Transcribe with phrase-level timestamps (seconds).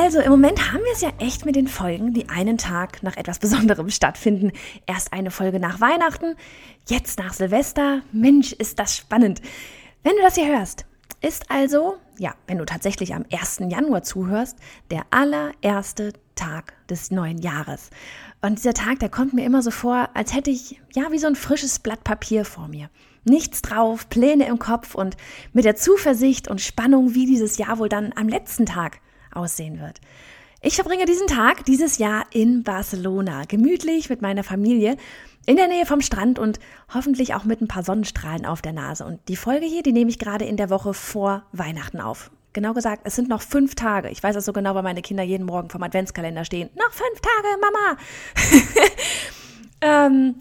[0.00, 3.18] Also im Moment haben wir es ja echt mit den Folgen, die einen Tag nach
[3.18, 4.52] etwas Besonderem stattfinden.
[4.86, 6.36] Erst eine Folge nach Weihnachten,
[6.88, 8.00] jetzt nach Silvester.
[8.10, 9.42] Mensch, ist das spannend.
[10.02, 10.86] Wenn du das hier hörst,
[11.20, 13.60] ist also, ja, wenn du tatsächlich am 1.
[13.68, 14.56] Januar zuhörst,
[14.90, 17.90] der allererste Tag des neuen Jahres.
[18.40, 21.26] Und dieser Tag, der kommt mir immer so vor, als hätte ich, ja, wie so
[21.26, 22.88] ein frisches Blatt Papier vor mir
[23.24, 25.14] nichts drauf, Pläne im Kopf und
[25.52, 28.98] mit der Zuversicht und Spannung, wie dieses Jahr wohl dann am letzten Tag
[29.32, 30.00] aussehen wird.
[30.62, 34.96] Ich verbringe diesen Tag dieses Jahr in Barcelona, gemütlich mit meiner Familie,
[35.46, 36.60] in der Nähe vom Strand und
[36.92, 39.06] hoffentlich auch mit ein paar Sonnenstrahlen auf der Nase.
[39.06, 42.30] Und die Folge hier, die nehme ich gerade in der Woche vor Weihnachten auf.
[42.52, 44.10] Genau gesagt, es sind noch fünf Tage.
[44.10, 46.68] Ich weiß das so genau, weil meine Kinder jeden Morgen vom Adventskalender stehen.
[46.74, 47.96] Noch fünf Tage, Mama!
[50.06, 50.34] ähm,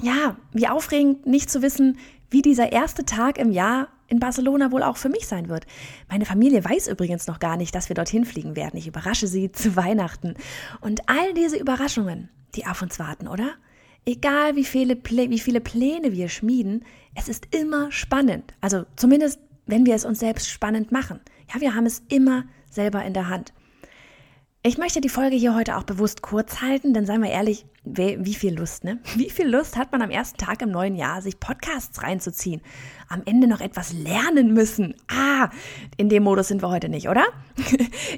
[0.00, 1.98] ja, wie aufregend, nicht zu wissen,
[2.30, 5.66] wie dieser erste Tag im Jahr in Barcelona wohl auch für mich sein wird.
[6.08, 8.76] Meine Familie weiß übrigens noch gar nicht, dass wir dorthin fliegen werden.
[8.76, 10.34] Ich überrasche sie zu Weihnachten.
[10.80, 13.54] Und all diese Überraschungen, die auf uns warten, oder?
[14.04, 18.52] Egal wie viele, wie viele Pläne wir schmieden, es ist immer spannend.
[18.60, 21.20] Also zumindest, wenn wir es uns selbst spannend machen.
[21.52, 23.52] Ja, wir haben es immer selber in der Hand.
[24.62, 28.34] Ich möchte die Folge hier heute auch bewusst kurz halten, denn seien wir ehrlich, wie
[28.34, 29.00] viel Lust, ne?
[29.16, 32.60] Wie viel Lust hat man am ersten Tag im neuen Jahr, sich Podcasts reinzuziehen?
[33.08, 34.94] Am Ende noch etwas lernen müssen.
[35.08, 35.50] Ah,
[35.96, 37.24] in dem Modus sind wir heute nicht, oder?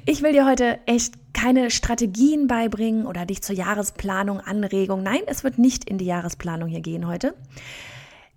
[0.06, 5.02] Ich will dir heute echt keine Strategien beibringen oder dich zur Jahresplanung, Anregung.
[5.02, 7.34] Nein, es wird nicht in die Jahresplanung hier gehen heute.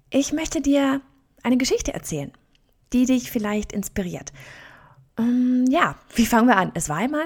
[0.09, 1.01] Ich möchte dir
[1.43, 2.31] eine Geschichte erzählen,
[2.93, 4.31] die dich vielleicht inspiriert.
[5.17, 6.71] Ähm, ja, wie fangen wir an?
[6.73, 7.25] Es war einmal.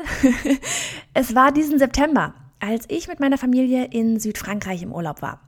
[1.14, 5.42] es war diesen September, als ich mit meiner Familie in Südfrankreich im Urlaub war.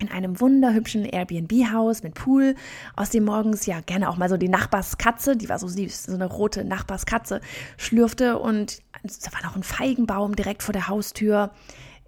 [0.00, 2.54] In einem wunderhübschen Airbnb-Haus mit Pool,
[2.96, 6.14] aus dem morgens ja gerne auch mal so die Nachbarskatze, die war so süß, so
[6.14, 7.42] eine rote Nachbarskatze,
[7.76, 11.50] schlürfte und da war noch ein Feigenbaum direkt vor der Haustür.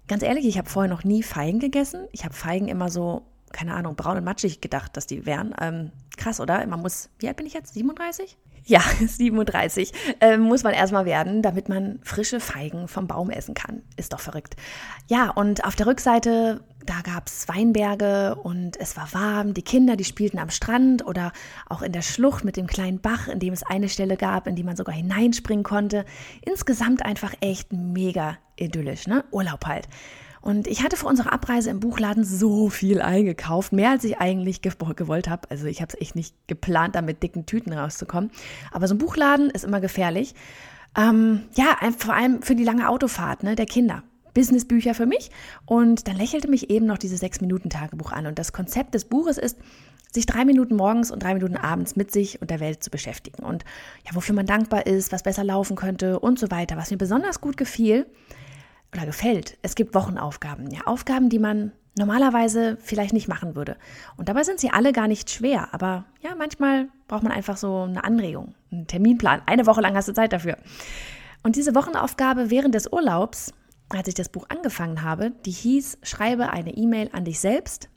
[0.07, 2.07] Ganz ehrlich, ich habe vorher noch nie Feigen gegessen.
[2.11, 5.53] Ich habe Feigen immer so, keine Ahnung, braun und matschig gedacht, dass die wären.
[5.61, 6.65] Ähm, krass, oder?
[6.65, 7.75] Man muss, wie alt bin ich jetzt?
[7.75, 8.37] 37?
[8.65, 13.83] Ja, 37 äh, muss man erstmal werden, damit man frische Feigen vom Baum essen kann.
[13.97, 14.55] Ist doch verrückt.
[15.09, 19.53] Ja, und auf der Rückseite, da gab es Weinberge und es war warm.
[19.53, 21.31] Die Kinder, die spielten am Strand oder
[21.67, 24.55] auch in der Schlucht mit dem kleinen Bach, in dem es eine Stelle gab, in
[24.55, 26.05] die man sogar hineinspringen konnte.
[26.41, 29.23] Insgesamt einfach echt mega idyllisch, ne?
[29.31, 29.87] Urlaub halt.
[30.43, 34.61] Und ich hatte für unsere Abreise im Buchladen so viel eingekauft, mehr als ich eigentlich
[34.61, 35.49] gewollt habe.
[35.49, 38.29] Also ich habe es echt nicht geplant, da mit dicken Tüten rauszukommen.
[38.73, 40.35] Aber so ein Buchladen ist immer gefährlich.
[40.97, 44.03] Ähm, ja, vor allem für die lange Autofahrt ne, der Kinder.
[44.33, 45.31] Businessbücher für mich.
[45.65, 48.27] Und dann lächelte mich eben noch dieses Sechs-Minuten-Tagebuch an.
[48.27, 49.57] Und das Konzept des Buches ist,
[50.11, 53.43] sich drei Minuten morgens und drei Minuten abends mit sich und der Welt zu beschäftigen.
[53.43, 53.63] Und
[54.05, 56.75] ja, wofür man dankbar ist, was besser laufen könnte und so weiter.
[56.75, 58.05] Was mir besonders gut gefiel,
[58.93, 59.57] oder gefällt.
[59.61, 63.77] Es gibt Wochenaufgaben, ja, Aufgaben, die man normalerweise vielleicht nicht machen würde.
[64.17, 67.83] Und dabei sind sie alle gar nicht schwer, aber ja, manchmal braucht man einfach so
[67.83, 69.41] eine Anregung, einen Terminplan.
[69.45, 70.57] Eine Woche lang hast du Zeit dafür.
[71.43, 73.53] Und diese Wochenaufgabe während des Urlaubs,
[73.89, 77.89] als ich das Buch angefangen habe, die hieß, schreibe eine E-Mail an dich selbst,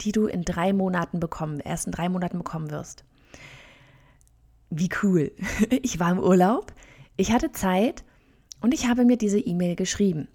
[0.00, 3.04] die du in drei Monaten bekommen, ersten drei Monaten bekommen wirst.
[4.70, 5.32] Wie cool.
[5.82, 6.72] Ich war im Urlaub,
[7.16, 8.04] ich hatte Zeit
[8.60, 10.28] und ich habe mir diese E-Mail geschrieben.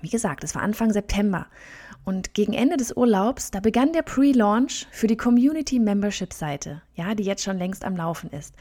[0.00, 1.46] Wie gesagt, es war Anfang September.
[2.04, 7.14] Und gegen Ende des Urlaubs, da begann der Pre-Launch für die Community Membership Seite, ja,
[7.16, 8.54] die jetzt schon längst am Laufen ist.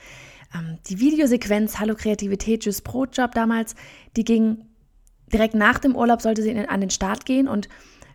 [0.56, 3.76] Ähm, die Videosequenz Hallo Kreativität, Just Brotjob damals,
[4.16, 4.66] die ging
[5.32, 7.48] direkt nach dem Urlaub, sollte sie an den Start gehen.
[7.48, 7.70] Und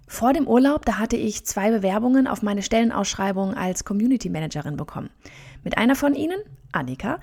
[0.09, 5.11] vor dem Urlaub, da hatte ich zwei Bewerbungen auf meine Stellenausschreibung als Community Managerin bekommen.
[5.63, 6.41] Mit einer von ihnen,
[6.73, 7.21] Annika,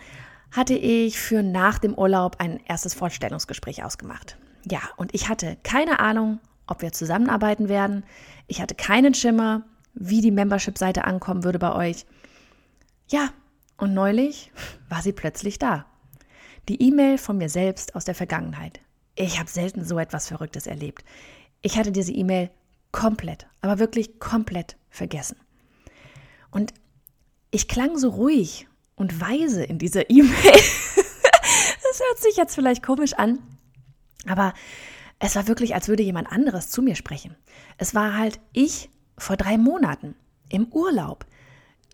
[0.51, 4.37] hatte ich für nach dem Urlaub ein erstes Vorstellungsgespräch ausgemacht.
[4.69, 8.03] Ja, und ich hatte keine Ahnung, ob wir zusammenarbeiten werden.
[8.47, 9.63] Ich hatte keinen Schimmer,
[9.93, 12.05] wie die Membership-Seite ankommen würde bei euch.
[13.09, 13.29] Ja,
[13.77, 14.51] und neulich
[14.89, 15.85] war sie plötzlich da.
[16.69, 18.81] Die E-Mail von mir selbst aus der Vergangenheit.
[19.15, 21.03] Ich habe selten so etwas Verrücktes erlebt.
[21.61, 22.51] Ich hatte diese E-Mail
[22.91, 25.37] komplett, aber wirklich komplett vergessen.
[26.51, 26.73] Und
[27.51, 28.67] ich klang so ruhig
[28.97, 30.33] und weise in dieser E-Mail.
[31.89, 33.39] Das hört sich jetzt vielleicht komisch an,
[34.27, 34.53] aber
[35.19, 37.35] es war wirklich, als würde jemand anderes zu mir sprechen.
[37.77, 40.13] Es war halt ich vor drei Monaten
[40.49, 41.25] im Urlaub,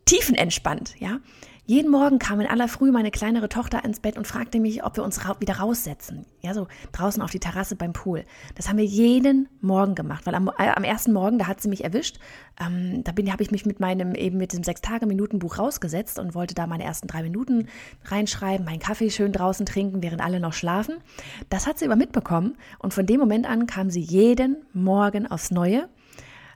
[0.06, 1.20] tiefenentspannt, ja.
[1.66, 4.98] Jeden Morgen kam in aller Früh meine kleinere Tochter ins Bett und fragte mich, ob
[4.98, 6.26] wir uns ra wieder raussetzen.
[6.42, 8.26] Ja, so draußen auf die Terrasse beim Pool.
[8.56, 11.70] Das haben wir jeden Morgen gemacht, weil am, äh, am ersten Morgen, da hat sie
[11.70, 12.20] mich erwischt.
[12.60, 16.68] Ähm, da habe ich mich mit meinem, eben mit dem Sechs-Tage-Minuten-Buch rausgesetzt und wollte da
[16.68, 17.70] meine ersten drei Minuten
[18.04, 20.98] reinschreiben, meinen Kaffee schön draußen trinken, während alle noch schlafen.
[21.50, 25.50] Das hat sie aber mitbekommen und von dem Moment an kam sie jeden Morgen aufs
[25.50, 25.88] Neue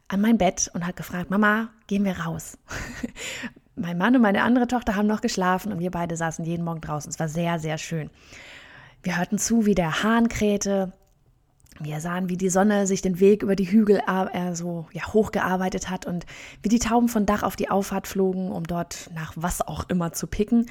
[0.10, 2.58] an mein Bett und hat gefragt, Mama, gehen wir raus.
[3.78, 6.82] Mein Mann und meine andere Tochter haben noch geschlafen und wir beide saßen jeden Morgen
[6.82, 7.10] draußen.
[7.10, 8.10] Es war sehr, sehr schön.
[9.04, 10.92] Wir hörten zu, wie der Hahn krähte.
[11.80, 15.90] Wir sahen, wie die Sonne sich den Weg über die Hügel äh, so ja, hochgearbeitet
[15.90, 16.26] hat und
[16.64, 20.12] wie die Tauben von Dach auf die Auffahrt flogen, um dort nach was auch immer
[20.12, 20.66] zu picken.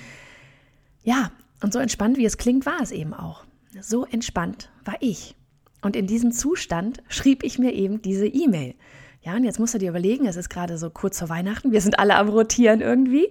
[1.04, 1.30] Ja,
[1.62, 3.44] und so entspannt, wie es klingt, war es eben auch.
[3.80, 5.36] So entspannt war ich.
[5.80, 8.74] Und in diesem Zustand schrieb ich mir eben diese E-Mail.
[9.26, 11.80] Ja, und jetzt musst du dir überlegen, es ist gerade so kurz vor Weihnachten, wir
[11.80, 13.28] sind alle am Rotieren irgendwie.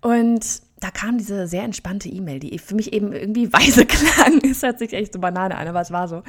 [0.00, 4.40] Und da kam diese sehr entspannte E-Mail, die für mich eben irgendwie weise klang.
[4.50, 6.22] Es hört sich echt so Banane an, aber es war so.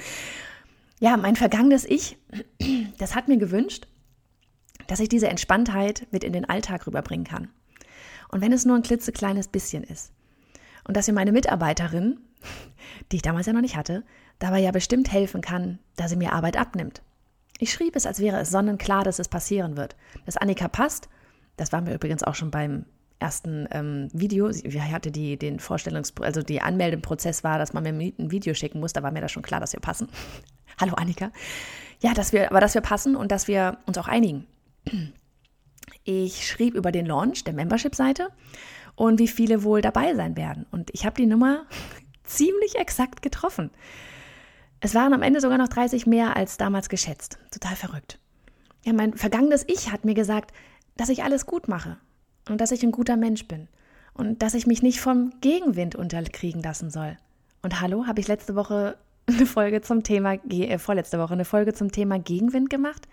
[1.00, 2.18] Ja, mein vergangenes Ich,
[2.98, 3.88] das hat mir gewünscht,
[4.88, 7.48] dass ich diese Entspanntheit mit in den Alltag rüberbringen kann.
[8.28, 10.12] Und wenn es nur ein klitzekleines bisschen ist.
[10.84, 12.20] Und dass mir meine Mitarbeiterin,
[13.14, 14.04] die ich damals ja noch nicht hatte,
[14.38, 17.02] dabei ja bestimmt helfen kann, dass sie mir Arbeit abnimmt.
[17.60, 19.96] Ich schrieb es, als wäre es sonnenklar, dass es passieren wird.
[20.26, 21.10] Dass Annika passt,
[21.56, 22.86] das war mir übrigens auch schon beim
[23.20, 24.52] ersten ähm, Video.
[24.52, 28.80] Sie hatte die, den Vorstellungs-, also die Anmeldeprozess war, dass man mir ein Video schicken
[28.80, 28.94] muss.
[28.94, 30.08] Da war mir das schon klar, dass wir passen.
[30.80, 31.32] Hallo Annika.
[32.00, 34.46] Ja, dass wir, aber dass wir passen und dass wir uns auch einigen.
[36.04, 38.30] Ich schrieb über den Launch der Membership-Seite
[38.96, 40.68] und wie viele wohl dabei sein werden.
[40.70, 41.66] Und ich habe die Nummer
[42.24, 43.72] ziemlich exakt getroffen.
[44.80, 47.40] Es waren am Ende sogar noch 30 mehr als damals geschätzt.
[47.52, 48.20] Total verrückt.
[48.84, 50.54] Ja, mein vergangenes Ich hat mir gesagt,
[50.96, 51.98] dass ich alles gut mache
[52.48, 53.68] und dass ich ein guter Mensch bin
[54.14, 57.18] und dass ich mich nicht vom Gegenwind unterkriegen lassen soll.
[57.64, 58.98] Und hallo, habe ich letzte Woche
[59.28, 63.08] eine Folge zum Thema, äh, vorletzte Woche eine Folge zum Thema Gegenwind gemacht?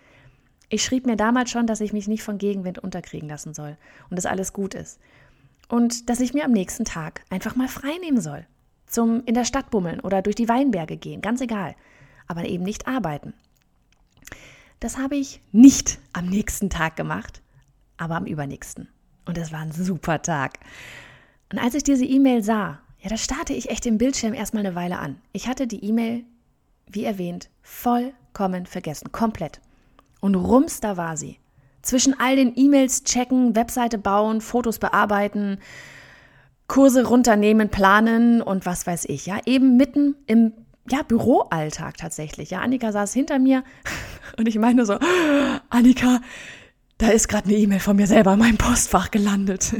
[0.69, 3.77] Ich schrieb mir damals schon, dass ich mich nicht von Gegenwind unterkriegen lassen soll
[4.09, 4.99] und dass alles gut ist.
[5.67, 8.45] Und dass ich mir am nächsten Tag einfach mal frei nehmen soll
[8.87, 11.75] zum in der Stadt bummeln oder durch die Weinberge gehen, ganz egal,
[12.27, 13.33] aber eben nicht arbeiten.
[14.79, 17.41] Das habe ich nicht am nächsten Tag gemacht,
[17.97, 18.89] aber am übernächsten.
[19.25, 20.59] Und es war ein super Tag.
[21.51, 24.75] Und als ich diese E-Mail sah, ja, da starrte ich echt den Bildschirm erstmal eine
[24.75, 25.21] Weile an.
[25.31, 26.23] Ich hatte die E-Mail,
[26.87, 29.61] wie erwähnt, vollkommen vergessen, komplett.
[30.21, 31.39] Und rums, da war sie.
[31.81, 35.59] Zwischen all den E-Mails checken, Webseite bauen, Fotos bearbeiten,
[36.67, 40.53] Kurse runternehmen, planen und was weiß ich, ja, eben mitten im
[40.89, 42.51] ja, Büroalltag tatsächlich.
[42.51, 43.63] Ja, Annika saß hinter mir
[44.37, 44.97] und ich meine so,
[45.69, 46.21] Annika,
[46.97, 49.75] da ist gerade eine E-Mail von mir selber in meinem Postfach gelandet.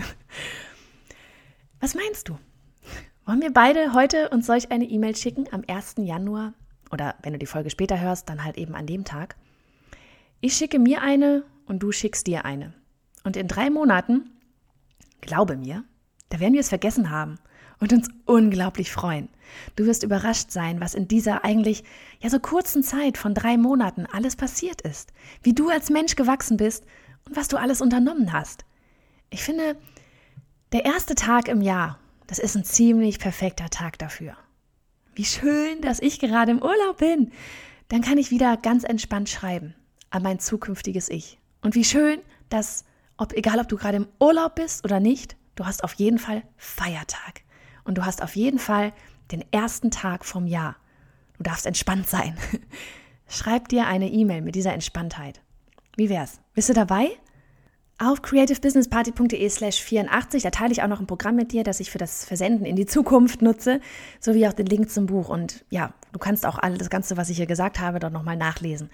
[1.80, 2.38] Was meinst du?
[3.26, 5.96] Wollen wir beide heute uns solch eine E-Mail schicken am 1.
[5.98, 6.54] Januar?
[6.92, 9.36] Oder wenn du die Folge später hörst, dann halt eben an dem Tag.
[10.42, 12.74] Ich schicke mir eine und du schickst dir eine.
[13.24, 14.30] Und in drei Monaten,
[15.22, 15.84] glaube mir,
[16.30, 17.38] da werden wir es vergessen haben
[17.80, 19.30] und uns unglaublich freuen.
[19.76, 21.84] Du wirst überrascht sein, was in dieser eigentlich
[22.20, 26.58] ja so kurzen Zeit von drei Monaten alles passiert ist, wie du als Mensch gewachsen
[26.58, 26.86] bist
[27.26, 28.66] und was du alles unternommen hast.
[29.30, 29.78] Ich finde,
[30.72, 34.36] der erste Tag im Jahr, das ist ein ziemlich perfekter Tag dafür.
[35.14, 37.32] Wie schön, dass ich gerade im Urlaub bin.
[37.88, 39.76] Dann kann ich wieder ganz entspannt schreiben
[40.10, 41.40] an mein zukünftiges Ich.
[41.62, 42.20] Und wie schön,
[42.50, 42.84] dass,
[43.18, 46.44] ob, egal ob du gerade im Urlaub bist oder nicht, Du hast auf jeden Fall
[46.58, 47.42] Feiertag.
[47.84, 48.94] Und du hast auf jeden Fall
[49.32, 50.76] den ersten Tag vom Jahr.
[51.38, 52.38] Du darfst entspannt sein.
[53.28, 55.42] Schreib dir eine E-Mail mit dieser Entspanntheit.
[55.96, 56.40] Wie wär's?
[56.54, 57.10] Bist du dabei?
[57.98, 61.92] Auf creativebusinessparty.de slash 84, da teile ich auch noch ein Programm mit dir, das ich
[61.92, 63.80] für das Versenden in die Zukunft nutze,
[64.20, 65.30] sowie auch den Link zum Buch.
[65.30, 68.36] Und ja, du kannst auch alles das Ganze, was ich hier gesagt habe, dort nochmal
[68.36, 68.90] nachlesen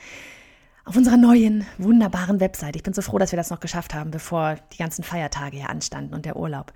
[0.86, 2.76] auf unserer neuen, wunderbaren Website.
[2.76, 5.70] Ich bin so froh, dass wir das noch geschafft haben, bevor die ganzen Feiertage hier
[5.70, 6.74] anstanden und der Urlaub.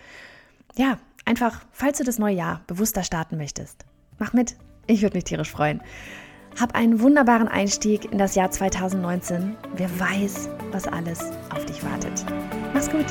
[0.75, 3.85] Ja, einfach, falls du das neue Jahr bewusster starten möchtest,
[4.19, 4.55] mach mit.
[4.87, 5.81] Ich würde mich tierisch freuen.
[6.59, 9.57] Hab einen wunderbaren Einstieg in das Jahr 2019.
[9.75, 12.25] Wer weiß, was alles auf dich wartet.
[12.73, 13.05] Mach's gut.